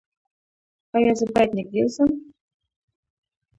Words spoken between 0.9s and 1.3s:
ایا زه